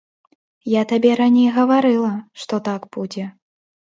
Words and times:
Я 0.71 0.81
табе 0.91 1.09
раней 1.21 1.49
гаварыла, 1.57 2.11
што 2.45 2.61
так 2.71 2.87
будзе. 2.97 3.29